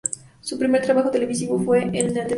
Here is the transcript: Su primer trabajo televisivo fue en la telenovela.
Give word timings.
Su 0.39 0.57
primer 0.57 0.81
trabajo 0.81 1.11
televisivo 1.11 1.59
fue 1.59 1.81
en 1.83 1.91
la 1.91 1.91
telenovela. 1.91 2.27